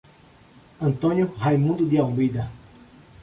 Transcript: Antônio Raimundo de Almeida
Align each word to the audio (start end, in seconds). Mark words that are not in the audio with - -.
Antônio 0.81 1.31
Raimundo 1.37 1.85
de 1.87 1.99
Almeida 1.99 2.49